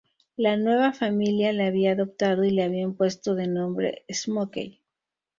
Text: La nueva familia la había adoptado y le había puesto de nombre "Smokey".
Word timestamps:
La 0.35 0.57
nueva 0.57 0.93
familia 0.93 1.53
la 1.53 1.67
había 1.67 1.91
adoptado 1.91 2.43
y 2.43 2.49
le 2.49 2.63
había 2.63 2.89
puesto 2.89 3.35
de 3.35 3.45
nombre 3.47 4.03
"Smokey". 4.11 4.81